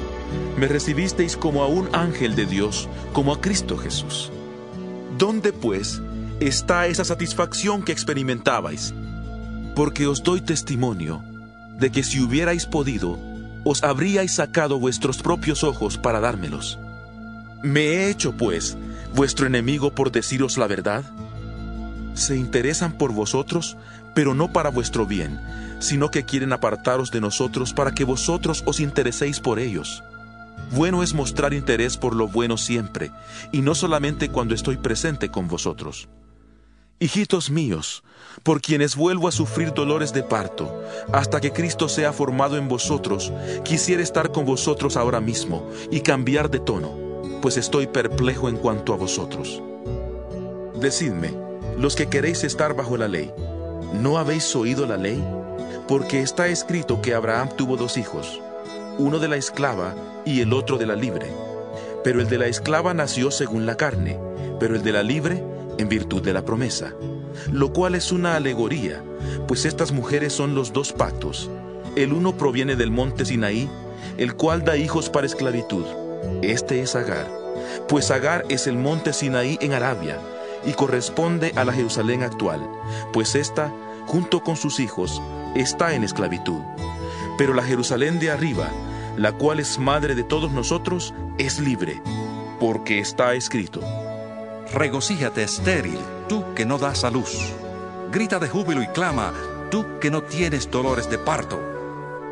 me 0.57 0.67
recibisteis 0.67 1.38
como 1.38 1.63
a 1.63 1.67
un 1.67 1.89
ángel 1.93 2.35
de 2.35 2.45
Dios, 2.45 2.89
como 3.13 3.33
a 3.33 3.41
Cristo 3.41 3.77
Jesús. 3.77 4.31
¿Dónde, 5.17 5.53
pues, 5.53 6.01
está 6.39 6.88
esa 6.88 7.05
satisfacción 7.05 7.83
que 7.83 7.91
experimentabais? 7.91 8.93
Porque 9.75 10.07
os 10.07 10.23
doy 10.23 10.41
testimonio 10.41 11.23
de 11.77 11.91
que 11.91 12.03
si 12.03 12.19
hubierais 12.19 12.65
podido, 12.65 13.19
os 13.63 13.83
habríais 13.83 14.33
sacado 14.33 14.79
vuestros 14.79 15.21
propios 15.21 15.63
ojos 15.63 15.97
para 15.97 16.19
dármelos. 16.19 16.79
¿Me 17.63 17.81
he 17.81 18.09
hecho, 18.09 18.33
pues, 18.33 18.77
vuestro 19.13 19.45
enemigo 19.45 19.93
por 19.93 20.11
deciros 20.11 20.57
la 20.57 20.67
verdad? 20.67 21.03
¿Se 22.13 22.36
interesan 22.38 22.98
por 22.98 23.13
vosotros 23.13 23.77
pero 24.13 24.34
no 24.34 24.51
para 24.51 24.70
vuestro 24.70 25.06
bien, 25.06 25.39
sino 25.80 26.12
que 26.12 26.24
quieren 26.24 26.53
apartaros 26.53 27.12
de 27.12 27.22
nosotros 27.22 27.74
para 27.74 27.94
que 27.94 28.03
vosotros 28.03 28.63
os 28.65 28.80
intereséis 28.80 29.39
por 29.39 29.60
ellos. 29.60 30.03
Bueno 30.72 31.03
es 31.03 31.13
mostrar 31.13 31.53
interés 31.53 31.98
por 31.98 32.15
lo 32.15 32.27
bueno 32.27 32.58
siempre, 32.58 33.12
y 33.51 33.62
no 33.62 33.75
solamente 33.75 34.30
cuando 34.30 34.53
estoy 34.53 34.77
presente 34.77 35.30
con 35.30 35.48
vosotros. 35.48 36.08
Hijitos 37.00 37.50
míos, 37.50 38.03
por 38.44 38.62
quienes 38.62 38.96
vuelvo 38.96 39.27
a 39.27 39.32
sufrir 39.32 39.74
dolores 39.74 40.13
de 40.13 40.22
parto, 40.22 40.84
hasta 41.12 41.41
que 41.41 41.51
Cristo 41.51 41.89
sea 41.89 42.13
formado 42.13 42.58
en 42.58 42.68
vosotros, 42.68 43.34
quisiera 43.63 44.03
estar 44.03 44.32
con 44.32 44.46
vosotros 44.46 44.98
ahora 44.98 45.20
mismo 45.20 45.68
y 45.89 46.01
cambiar 46.01 46.51
de 46.51 46.60
tono, 46.60 46.94
pues 47.41 47.58
estoy 47.58 47.88
perplejo 47.88 48.50
en 48.50 48.58
cuanto 48.58 48.94
a 48.94 48.98
vosotros. 48.98 49.63
Decidme, 50.80 51.50
los 51.81 51.95
que 51.95 52.07
queréis 52.07 52.43
estar 52.43 52.75
bajo 52.75 52.95
la 52.95 53.07
ley, 53.07 53.33
¿No 54.00 54.17
habéis 54.17 54.55
oído 54.55 54.85
la 54.85 54.95
ley? 54.95 55.21
Porque 55.88 56.21
está 56.21 56.47
escrito 56.47 57.01
que 57.01 57.13
Abraham 57.13 57.50
tuvo 57.57 57.75
dos 57.75 57.97
hijos, 57.97 58.39
uno 58.97 59.19
de 59.19 59.27
la 59.27 59.35
esclava 59.35 59.93
y 60.25 60.39
el 60.39 60.53
otro 60.53 60.77
de 60.77 60.85
la 60.85 60.95
libre. 60.95 61.27
Pero 62.03 62.21
el 62.21 62.29
de 62.29 62.38
la 62.38 62.47
esclava 62.47 62.93
nació 62.93 63.31
según 63.31 63.65
la 63.65 63.75
carne, 63.75 64.17
pero 64.59 64.75
el 64.75 64.83
de 64.83 64.93
la 64.93 65.03
libre 65.03 65.43
en 65.77 65.89
virtud 65.89 66.21
de 66.21 66.33
la 66.33 66.45
promesa. 66.45 66.93
Lo 67.51 67.73
cual 67.73 67.95
es 67.95 68.13
una 68.13 68.38
alegoría, 68.38 69.03
pues 69.47 69.65
estas 69.65 69.91
mujeres 69.91 70.31
son 70.31 70.55
los 70.55 70.71
dos 70.71 70.93
pactos. 70.93 71.50
El 71.97 72.13
uno 72.13 72.38
proviene 72.38 72.77
del 72.77 72.91
monte 72.91 73.25
Sinaí, 73.25 73.69
el 74.17 74.35
cual 74.35 74.63
da 74.63 74.77
hijos 74.77 75.09
para 75.09 75.27
esclavitud. 75.27 75.85
Este 76.41 76.81
es 76.81 76.95
Agar, 76.95 77.27
pues 77.89 78.09
Agar 78.09 78.45
es 78.47 78.67
el 78.67 78.77
monte 78.77 79.11
Sinaí 79.11 79.57
en 79.61 79.73
Arabia 79.73 80.17
y 80.65 80.74
corresponde 80.74 81.53
a 81.56 81.63
la 81.65 81.74
Jerusalén 81.74 82.24
actual, 82.24 82.68
pues 83.13 83.36
ésta, 83.36 83.72
junto 84.06 84.44
con 84.44 84.56
sus 84.56 84.80
hijos, 84.80 85.22
está 85.56 85.94
en 85.94 86.03
esclavitud. 86.03 86.62
Pero 87.38 87.53
la 87.53 87.63
Jerusalén 87.63 88.20
de 88.20 88.32
arriba, 88.32 88.70
la 89.18 89.32
cual 89.34 89.60
es 89.60 89.80
madre 89.80 90.15
de 90.15 90.24
todos 90.24 90.51
nosotros, 90.51 91.13
es 91.38 91.60
libre, 91.60 92.01
porque 92.60 93.00
está 93.00 93.34
escrito. 93.34 93.82
Regocíjate 94.74 95.44
estéril, 95.44 96.00
tú 96.30 96.44
que 96.56 96.65
no 96.65 96.77
das 96.77 97.03
a 97.03 97.12
luz. 97.12 97.53
Grita 98.12 98.39
de 98.39 98.48
júbilo 98.48 98.82
y 98.82 98.88
clama, 98.88 99.34
tú 99.70 99.86
que 100.00 100.12
no 100.12 100.24
tienes 100.24 100.70
dolores 100.70 101.10
de 101.10 101.18
parto, 101.18 101.60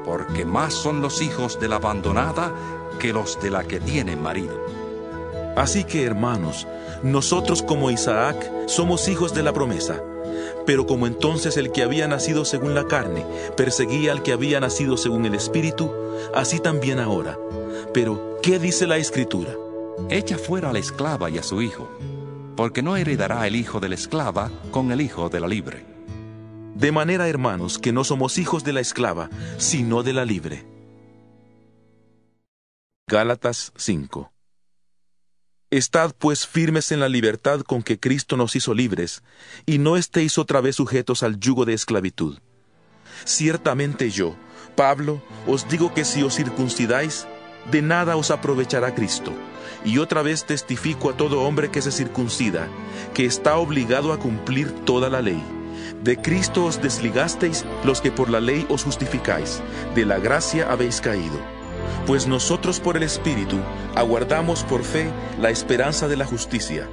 porque 0.06 0.46
más 0.46 0.74
son 0.74 1.02
los 1.02 1.22
hijos 1.22 1.60
de 1.60 1.68
la 1.68 1.78
abandonada 1.78 2.54
que 3.00 3.14
los 3.14 3.42
de 3.42 3.50
la 3.50 3.64
que 3.64 3.80
tiene 3.80 4.16
marido. 4.16 4.79
Así 5.60 5.84
que, 5.84 6.06
hermanos, 6.06 6.68
nosotros 7.04 7.62
como 7.62 7.92
Isaac 7.92 8.50
somos 8.68 9.10
hijos 9.10 9.34
de 9.34 9.44
la 9.44 9.52
promesa. 9.52 10.02
Pero 10.66 10.86
como 10.86 11.06
entonces 11.06 11.58
el 11.58 11.74
que 11.74 11.84
había 11.84 12.08
nacido 12.08 12.46
según 12.46 12.76
la 12.76 12.88
carne 12.88 13.26
perseguía 13.58 14.14
al 14.14 14.24
que 14.24 14.32
había 14.32 14.62
nacido 14.62 14.96
según 14.96 15.26
el 15.26 15.36
Espíritu, 15.36 15.92
así 16.34 16.62
también 16.62 16.98
ahora. 16.98 17.38
Pero, 17.94 18.40
¿qué 18.42 18.58
dice 18.58 18.88
la 18.88 18.96
Escritura? 18.96 19.54
Echa 20.10 20.38
fuera 20.38 20.70
a 20.70 20.74
la 20.74 20.80
esclava 20.80 21.30
y 21.30 21.38
a 21.40 21.44
su 21.44 21.62
hijo, 21.62 21.90
porque 22.56 22.82
no 22.82 22.96
heredará 22.96 23.46
el 23.46 23.58
hijo 23.58 23.82
de 23.82 23.90
la 23.90 23.96
esclava 23.96 24.50
con 24.72 24.94
el 24.94 25.02
hijo 25.02 25.28
de 25.28 25.42
la 25.42 25.48
libre. 25.50 25.86
De 26.74 26.94
manera, 26.94 27.28
hermanos, 27.28 27.80
que 27.80 27.92
no 27.92 28.06
somos 28.06 28.38
hijos 28.38 28.64
de 28.64 28.72
la 28.72 28.80
esclava, 28.80 29.30
sino 29.58 30.04
de 30.04 30.14
la 30.14 30.24
libre. 30.24 30.64
Gálatas 33.08 33.74
5 33.76 34.32
Estad 35.72 36.16
pues 36.18 36.48
firmes 36.48 36.92
en 36.92 37.00
la 37.00 37.10
libertad 37.10 37.62
con 37.62 37.84
que 37.84 38.00
Cristo 38.00 38.36
nos 38.36 38.56
hizo 38.56 38.74
libres, 38.74 39.22
y 39.68 39.78
no 39.78 39.98
estéis 39.98 40.40
otra 40.40 40.62
vez 40.62 40.76
sujetos 40.76 41.22
al 41.22 41.40
yugo 41.40 41.64
de 41.66 41.74
esclavitud. 41.74 42.40
Ciertamente 43.24 44.10
yo, 44.10 44.36
Pablo, 44.76 45.22
os 45.46 45.70
digo 45.70 45.94
que 45.94 46.06
si 46.06 46.24
os 46.24 46.36
circuncidáis, 46.36 47.28
de 47.70 47.84
nada 47.84 48.16
os 48.16 48.32
aprovechará 48.32 48.96
Cristo. 48.96 49.32
Y 49.86 50.00
otra 50.00 50.24
vez 50.24 50.44
testifico 50.44 51.12
a 51.12 51.18
todo 51.18 51.44
hombre 51.44 51.70
que 51.70 51.84
se 51.84 51.92
circuncida, 51.92 52.68
que 53.14 53.26
está 53.26 53.58
obligado 53.58 54.12
a 54.12 54.18
cumplir 54.18 54.72
toda 54.86 55.08
la 55.08 55.22
ley. 55.22 55.44
De 56.04 56.18
Cristo 56.18 56.66
os 56.66 56.82
desligasteis 56.82 57.64
los 57.84 58.02
que 58.02 58.12
por 58.12 58.32
la 58.32 58.40
ley 58.40 58.66
os 58.70 58.84
justificáis, 58.84 59.62
de 59.94 60.06
la 60.06 60.18
gracia 60.18 60.72
habéis 60.72 61.00
caído. 61.00 61.59
Pues 62.06 62.28
nosotros 62.28 62.80
por 62.80 62.98
el 62.98 63.04
Espíritu 63.04 63.58
aguardamos 63.96 64.64
por 64.64 64.84
fe 64.84 65.10
la 65.40 65.50
esperanza 65.50 66.08
de 66.08 66.18
la 66.18 66.26
justicia, 66.26 66.88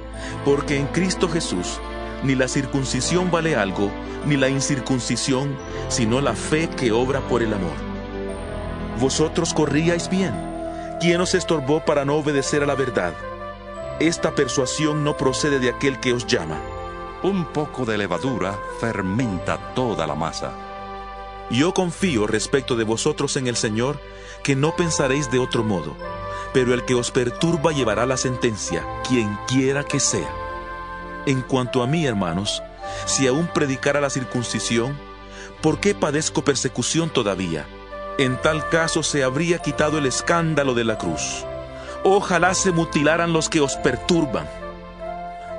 porque 0.45 0.77
en 0.77 0.87
Cristo 0.87 1.27
Jesús 1.27 1.79
ni 2.23 2.35
la 2.35 2.47
circuncisión 2.47 3.29
vale 3.31 3.55
algo, 3.55 3.91
ni 4.25 4.37
la 4.37 4.49
incircuncisión, 4.49 5.55
sino 5.89 6.21
la 6.21 6.33
fe 6.33 6.69
que 6.69 6.91
obra 6.91 7.21
por 7.21 7.43
el 7.43 7.53
amor. 7.53 7.75
Vosotros 8.99 9.53
corríais 9.53 10.09
bien. 10.09 10.33
¿Quién 10.99 11.21
os 11.21 11.35
estorbó 11.35 11.85
para 11.85 12.05
no 12.05 12.15
obedecer 12.15 12.63
a 12.63 12.65
la 12.65 12.75
verdad? 12.75 13.13
Esta 13.99 14.33
persuasión 14.33 15.03
no 15.03 15.15
procede 15.15 15.59
de 15.59 15.69
aquel 15.69 15.99
que 15.99 16.13
os 16.13 16.25
llama. 16.25 16.59
Un 17.23 17.45
poco 17.45 17.85
de 17.85 17.97
levadura 17.97 18.57
fermenta 18.79 19.73
toda 19.75 20.07
la 20.07 20.15
masa. 20.15 20.66
Yo 21.49 21.73
confío 21.73 22.27
respecto 22.27 22.75
de 22.75 22.83
vosotros 22.83 23.37
en 23.37 23.47
el 23.47 23.55
Señor, 23.55 23.99
que 24.43 24.55
no 24.55 24.75
pensaréis 24.75 25.31
de 25.31 25.39
otro 25.39 25.63
modo, 25.63 25.95
pero 26.53 26.73
el 26.73 26.83
que 26.85 26.95
os 26.95 27.11
perturba 27.11 27.71
llevará 27.71 28.05
la 28.05 28.17
sentencia, 28.17 28.85
quien 29.07 29.37
quiera 29.47 29.83
que 29.83 29.99
sea. 29.99 30.29
En 31.25 31.41
cuanto 31.41 31.83
a 31.83 31.87
mí, 31.87 32.05
hermanos, 32.05 32.61
si 33.05 33.27
aún 33.27 33.47
predicara 33.47 34.01
la 34.01 34.09
circuncisión, 34.09 34.97
¿por 35.61 35.79
qué 35.79 35.95
padezco 35.95 36.43
persecución 36.43 37.09
todavía? 37.09 37.65
En 38.17 38.41
tal 38.41 38.67
caso 38.69 39.03
se 39.03 39.23
habría 39.23 39.59
quitado 39.59 39.97
el 39.99 40.05
escándalo 40.05 40.73
de 40.73 40.83
la 40.83 40.97
cruz. 40.97 41.45
Ojalá 42.03 42.53
se 42.53 42.71
mutilaran 42.71 43.31
los 43.31 43.49
que 43.49 43.61
os 43.61 43.75
perturban. 43.77 44.49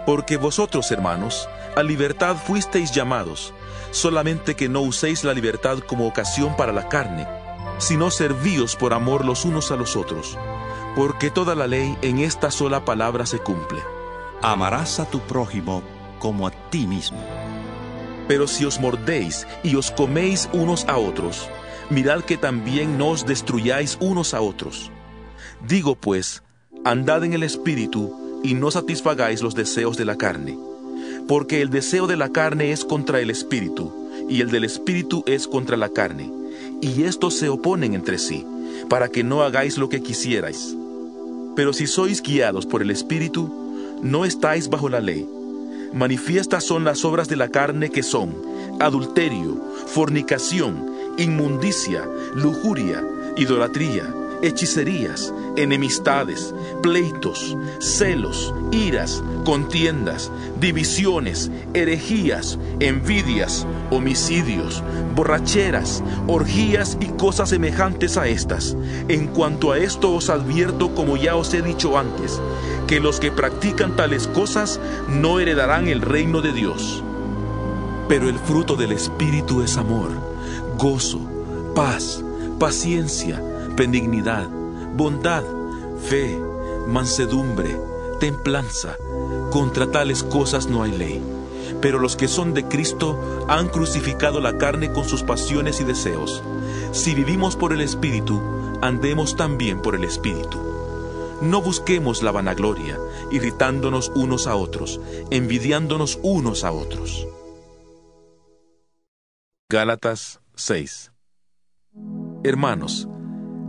Porque 0.05 0.37
vosotros, 0.37 0.91
hermanos, 0.91 1.49
a 1.77 1.83
libertad 1.83 2.37
fuisteis 2.37 2.91
llamados, 2.93 3.55
solamente 3.91 4.55
que 4.55 4.69
no 4.69 4.81
uséis 4.81 5.25
la 5.25 5.35
libertad 5.35 5.79
como 5.79 6.07
ocasión 6.07 6.57
para 6.57 6.73
la 6.73 6.89
carne, 6.89 7.27
sino 7.79 8.11
servíos 8.11 8.77
por 8.77 8.95
amor 8.95 9.25
los 9.25 9.45
unos 9.45 9.71
a 9.71 9.77
los 9.77 9.97
otros, 9.97 10.37
porque 10.97 11.31
toda 11.31 11.55
la 11.55 11.67
ley 11.67 11.97
en 12.03 12.19
esta 12.19 12.51
sola 12.51 12.85
palabra 12.85 13.27
se 13.27 13.39
cumple. 13.39 13.81
Amarás 14.43 15.01
a 15.01 15.05
tu 15.05 15.21
prójimo 15.21 15.83
como 16.19 16.47
a 16.47 16.51
ti 16.71 16.87
mismo. 16.87 17.23
Pero 18.27 18.47
si 18.47 18.65
os 18.65 18.79
mordéis 18.79 19.47
y 19.63 19.77
os 19.77 19.91
coméis 19.91 20.49
unos 20.53 20.85
a 20.87 20.99
otros, 20.99 21.49
mirad 21.91 22.23
que 22.23 22.37
también 22.37 22.99
no 22.99 23.09
os 23.09 23.27
destruyáis 23.27 23.97
unos 24.01 24.35
a 24.35 24.41
otros. 24.41 24.91
Digo 25.67 25.97
pues, 25.97 26.43
andad 26.85 27.25
en 27.25 27.33
el 27.33 27.43
Espíritu, 27.43 28.15
y 28.43 28.55
no 28.55 28.71
satisfagáis 28.71 29.43
los 29.43 29.55
deseos 29.55 29.97
de 29.97 30.05
la 30.05 30.17
carne. 30.17 30.57
Porque 31.29 31.61
el 31.63 31.71
deseo 31.71 32.07
de 32.07 32.17
la 32.17 32.31
carne 32.31 32.73
es 32.73 32.85
contra 32.85 33.21
el 33.21 33.31
espíritu, 33.31 33.93
y 34.29 34.41
el 34.41 34.51
del 34.51 34.65
espíritu 34.65 35.23
es 35.27 35.47
contra 35.47 35.77
la 35.77 35.91
carne. 35.91 36.33
Y 36.81 37.05
estos 37.05 37.35
se 37.35 37.49
oponen 37.49 37.95
entre 37.95 38.19
sí, 38.19 38.45
para 38.89 39.09
que 39.09 39.23
no 39.23 39.43
hagáis 39.43 39.79
lo 39.79 39.89
que 39.89 40.03
quisierais. 40.03 40.75
Pero 41.55 41.73
si 41.73 41.87
sois 41.87 42.23
guiados 42.23 42.67
por 42.67 42.83
el 42.83 42.91
espíritu, 42.91 43.53
no 44.03 44.25
estáis 44.25 44.69
bajo 44.69 44.89
la 44.89 45.01
ley. 45.01 45.29
Manifiestas 45.93 46.65
son 46.65 46.85
las 46.85 47.05
obras 47.05 47.29
de 47.29 47.37
la 47.37 47.49
carne 47.49 47.91
que 47.91 48.03
son 48.03 48.35
adulterio, 48.81 49.61
fornicación, 49.87 50.87
inmundicia, 51.19 52.05
lujuria, 52.35 53.05
idolatría 53.37 54.15
hechicerías, 54.43 55.33
enemistades, 55.59 56.55
pleitos, 56.83 57.57
celos, 57.81 58.55
iras, 58.71 59.23
contiendas, 59.45 60.31
divisiones, 60.61 61.51
herejías, 61.75 62.59
envidias, 62.81 63.67
homicidios, 63.91 64.83
borracheras, 65.15 66.03
orgías 66.27 66.97
y 67.01 67.07
cosas 67.07 67.49
semejantes 67.51 68.17
a 68.17 68.29
estas. 68.29 68.77
En 69.09 69.27
cuanto 69.27 69.73
a 69.73 69.79
esto 69.79 70.15
os 70.15 70.31
advierto, 70.31 70.95
como 70.95 71.17
ya 71.17 71.35
os 71.35 71.53
he 71.55 71.63
dicho 71.63 71.99
antes, 71.99 72.41
que 72.87 73.01
los 73.01 73.19
que 73.19 73.33
practican 73.33 73.97
tales 73.97 74.29
cosas 74.29 74.81
no 75.09 75.41
heredarán 75.41 75.89
el 75.89 76.03
reino 76.03 76.41
de 76.41 76.53
Dios. 76.53 77.03
Pero 78.09 78.29
el 78.29 78.39
fruto 78.39 78.77
del 78.77 78.93
Espíritu 78.93 79.63
es 79.63 79.77
amor, 79.77 80.11
gozo, 80.79 81.21
paz, 81.75 82.25
paciencia, 82.59 83.43
benignidad, 83.77 84.49
bondad, 84.99 85.45
fe, 86.03 86.37
mansedumbre, 86.89 87.81
templanza. 88.19 88.97
Contra 89.51 89.91
tales 89.91 90.25
cosas 90.25 90.67
no 90.67 90.83
hay 90.83 90.91
ley. 90.91 91.23
Pero 91.81 92.01
los 92.01 92.17
que 92.17 92.27
son 92.27 92.53
de 92.53 92.65
Cristo 92.65 93.47
han 93.49 93.69
crucificado 93.69 94.41
la 94.41 94.59
carne 94.59 94.93
con 94.93 95.09
sus 95.09 95.23
pasiones 95.23 95.81
y 95.81 95.85
deseos. 95.85 96.43
Si 96.91 97.15
vivimos 97.15 97.55
por 97.55 97.73
el 97.73 97.81
Espíritu, 97.81 98.43
andemos 98.83 99.37
también 99.37 99.81
por 99.81 99.95
el 99.95 100.03
Espíritu. 100.03 100.59
No 101.43 101.63
busquemos 101.63 102.25
la 102.25 102.33
vanagloria, 102.33 102.99
irritándonos 103.31 104.11
unos 104.17 104.49
a 104.49 104.57
otros, 104.57 105.01
envidiándonos 105.31 106.19
unos 106.23 106.65
a 106.65 106.73
otros. 106.73 107.29
Gálatas 109.71 110.41
6 110.57 111.13
Hermanos, 112.43 113.09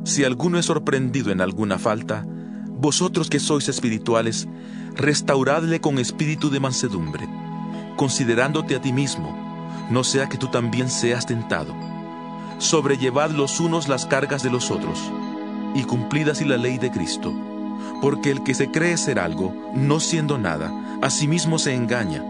si 0.09 0.23
alguno 0.23 0.59
es 0.59 0.65
sorprendido 0.65 1.31
en 1.31 1.39
alguna 1.39 1.77
falta, 1.77 2.25
vosotros 2.25 3.29
que 3.29 3.39
sois 3.39 3.69
espirituales, 3.69 4.47
restauradle 4.95 5.79
con 5.79 5.99
espíritu 5.99 6.49
de 6.49 6.59
mansedumbre, 6.59 7.27
considerándote 7.95 8.75
a 8.75 8.81
ti 8.81 8.91
mismo, 8.91 9.37
no 9.89 10.03
sea 10.03 10.27
que 10.27 10.37
tú 10.37 10.47
también 10.47 10.89
seas 10.89 11.25
tentado. 11.25 11.73
Sobrellevad 12.57 13.31
los 13.31 13.59
unos 13.59 13.87
las 13.87 14.05
cargas 14.05 14.43
de 14.43 14.49
los 14.49 14.71
otros, 14.71 14.99
y 15.75 15.83
cumplid 15.83 16.29
así 16.29 16.45
la 16.45 16.57
ley 16.57 16.77
de 16.77 16.91
Cristo. 16.91 17.33
Porque 18.01 18.31
el 18.31 18.43
que 18.43 18.53
se 18.53 18.71
cree 18.71 18.97
ser 18.97 19.19
algo, 19.19 19.53
no 19.75 19.99
siendo 19.99 20.37
nada, 20.37 20.71
a 21.01 21.09
sí 21.09 21.27
mismo 21.27 21.59
se 21.59 21.73
engaña. 21.73 22.23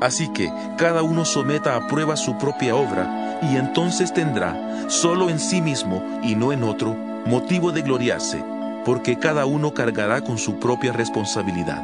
Así 0.00 0.28
que 0.28 0.52
cada 0.76 1.02
uno 1.02 1.24
someta 1.24 1.76
a 1.76 1.86
prueba 1.88 2.16
su 2.16 2.36
propia 2.38 2.76
obra, 2.76 3.38
y 3.42 3.56
entonces 3.56 4.12
tendrá, 4.12 4.56
solo 4.88 5.30
en 5.30 5.38
sí 5.38 5.60
mismo 5.60 6.02
y 6.22 6.34
no 6.34 6.52
en 6.52 6.64
otro, 6.64 6.96
motivo 7.26 7.72
de 7.72 7.82
gloriarse, 7.82 8.44
porque 8.84 9.18
cada 9.18 9.46
uno 9.46 9.72
cargará 9.74 10.20
con 10.20 10.38
su 10.38 10.58
propia 10.58 10.92
responsabilidad. 10.92 11.82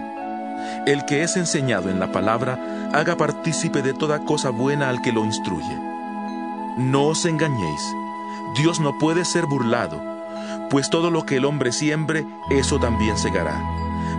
El 0.86 1.04
que 1.04 1.22
es 1.22 1.36
enseñado 1.36 1.90
en 1.90 1.98
la 2.00 2.12
palabra, 2.12 2.90
haga 2.92 3.16
partícipe 3.16 3.82
de 3.82 3.94
toda 3.94 4.24
cosa 4.24 4.50
buena 4.50 4.88
al 4.88 5.02
que 5.02 5.12
lo 5.12 5.24
instruye. 5.24 5.76
No 6.76 7.06
os 7.06 7.24
engañéis, 7.24 7.82
Dios 8.56 8.80
no 8.80 8.98
puede 8.98 9.24
ser 9.24 9.46
burlado, 9.46 10.00
pues 10.70 10.90
todo 10.90 11.10
lo 11.10 11.24
que 11.24 11.36
el 11.36 11.44
hombre 11.44 11.72
siembre, 11.72 12.24
eso 12.50 12.78
también 12.78 13.16
segará. 13.18 13.60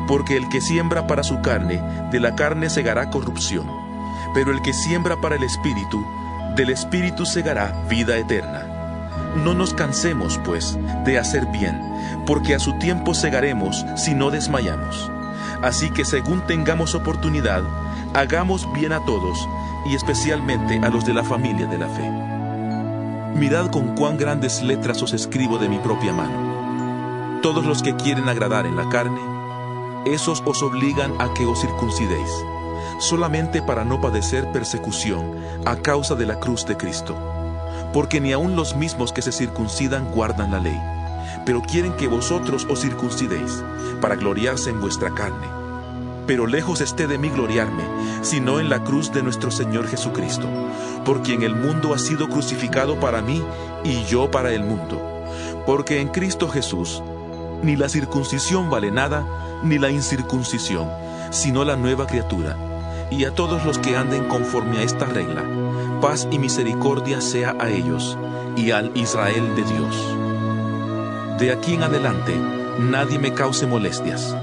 Porque 0.08 0.36
el 0.36 0.50
que 0.50 0.62
siembra 0.62 1.08
para 1.08 1.24
su 1.24 1.42
carne, 1.42 1.82
de 2.12 2.20
la 2.20 2.36
carne 2.36 2.70
segará 2.70 3.10
corrupción, 3.10 3.83
pero 4.34 4.52
el 4.52 4.62
que 4.62 4.74
siembra 4.74 5.17
para 5.17 5.36
el 5.36 5.43
espíritu, 5.43 6.06
del 6.56 6.69
Espíritu 6.69 7.26
segará 7.26 7.74
vida 7.89 8.15
eterna. 8.17 8.67
No 9.43 9.56
nos 9.56 9.74
cansemos, 9.74 10.39
pues, 10.46 10.78
de 11.04 11.17
hacer 11.17 11.48
bien, 11.48 11.82
porque 12.28 12.54
a 12.54 12.60
su 12.60 12.78
tiempo 12.78 13.15
segaremos 13.15 13.84
si 13.96 14.13
no 14.13 14.30
desmayamos. 14.30 15.12
Así 15.63 15.89
que 15.89 16.06
según 16.06 16.46
tengamos 16.46 16.93
oportunidad, 16.93 17.63
hagamos 18.13 18.72
bien 18.74 18.93
a 18.93 19.04
todos, 19.06 19.48
y 19.86 19.96
especialmente 19.96 20.80
a 20.84 20.89
los 20.89 21.06
de 21.06 21.13
la 21.13 21.24
familia 21.24 21.65
de 21.65 21.78
la 21.80 21.88
fe. 21.88 22.10
Mirad 23.36 23.72
con 23.72 23.96
cuán 23.96 24.17
grandes 24.17 24.62
letras 24.62 25.02
os 25.02 25.13
escribo 25.13 25.58
de 25.58 25.69
mi 25.69 25.80
propia 25.80 26.13
mano. 26.13 27.39
Todos 27.41 27.65
los 27.65 27.82
que 27.82 27.96
quieren 27.96 28.30
agradar 28.30 28.67
en 28.67 28.76
la 28.76 28.88
carne, 28.89 29.19
esos 30.06 30.43
os 30.46 30.62
obligan 30.62 31.13
a 31.19 31.34
que 31.34 31.46
os 31.46 31.60
circuncidéis 31.62 32.46
solamente 33.00 33.62
para 33.62 33.84
no 33.84 34.02
padecer 34.02 34.52
persecución 34.52 35.38
a 35.66 35.76
causa 35.76 36.16
de 36.16 36.26
la 36.26 36.40
cruz 36.40 36.66
de 36.66 36.78
Cristo. 36.78 37.16
Porque 37.92 38.20
ni 38.20 38.32
aun 38.32 38.56
los 38.56 38.76
mismos 38.76 39.14
que 39.14 39.22
se 39.22 39.32
circuncidan 39.32 40.12
guardan 40.12 40.52
la 40.52 40.60
ley, 40.60 40.80
pero 41.46 41.62
quieren 41.62 41.94
que 41.94 42.08
vosotros 42.08 42.66
os 42.70 42.82
circuncidéis, 42.82 43.64
para 44.02 44.16
gloriarse 44.16 44.70
en 44.70 44.82
vuestra 44.82 45.14
carne. 45.14 45.48
Pero 46.26 46.48
lejos 46.48 46.82
esté 46.82 47.08
de 47.08 47.18
mí 47.18 47.30
gloriarme, 47.30 47.84
sino 48.22 48.60
en 48.60 48.70
la 48.70 48.84
cruz 48.84 49.12
de 49.12 49.24
nuestro 49.24 49.52
Señor 49.52 49.88
Jesucristo, 49.88 50.48
por 51.06 51.22
quien 51.22 51.44
el 51.44 51.56
mundo 51.56 51.94
ha 51.94 52.00
sido 52.00 52.30
crucificado 52.30 53.00
para 53.00 53.22
mí 53.22 53.44
y 53.84 54.04
yo 54.06 54.32
para 54.32 54.52
el 54.54 54.64
mundo. 54.64 55.02
Porque 55.66 56.00
en 56.00 56.08
Cristo 56.08 56.50
Jesús 56.50 57.04
ni 57.62 57.76
la 57.76 57.90
circuncisión 57.90 58.70
vale 58.70 58.92
nada, 58.92 59.26
ni 59.64 59.78
la 59.78 59.90
incircuncisión, 59.90 60.90
sino 61.32 61.64
la 61.64 61.78
nueva 61.78 62.08
criatura 62.08 62.58
y 63.17 63.26
a 63.26 63.36
todos 63.36 63.63
los 63.63 63.78
que 63.78 63.95
anden 63.95 64.28
conforme 64.28 64.80
a 64.80 64.82
esta 64.82 65.06
regla. 65.06 65.43
Paz 66.02 66.28
y 66.32 66.39
misericordia 66.39 67.21
sea 67.21 67.56
a 67.60 67.69
ellos 67.69 68.17
y 68.58 68.71
al 68.71 68.91
Israel 68.95 69.56
de 69.56 69.63
Dios. 69.63 70.17
De 71.39 71.52
aquí 71.52 71.76
en 71.76 71.84
adelante, 71.84 72.36
nadie 72.80 73.19
me 73.19 73.34
cause 73.34 73.67
molestias, 73.67 74.36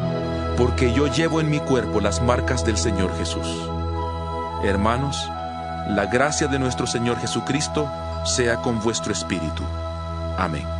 porque 0.56 0.92
yo 0.92 1.08
llevo 1.08 1.40
en 1.40 1.50
mi 1.50 1.58
cuerpo 1.58 2.00
las 2.00 2.22
marcas 2.22 2.64
del 2.64 2.76
Señor 2.76 3.16
Jesús. 3.18 3.46
Hermanos, 4.62 5.28
La 5.88 6.06
gracia 6.06 6.46
de 6.46 6.60
nuestro 6.60 6.86
Señor 6.86 7.18
Jesucristo 7.18 7.90
sea 8.24 8.62
con 8.62 8.80
vuestro 8.80 9.12
espíritu. 9.12 9.64
Amén. 10.38 10.79